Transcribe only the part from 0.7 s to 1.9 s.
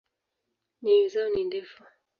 Nyayo zao ni ndefu.